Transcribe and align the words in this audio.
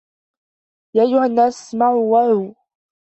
يا 0.95 1.01
أيها 1.03 1.25
الناس 1.25 1.61
اسمعوا 1.67 2.03
وعوا 2.11 2.53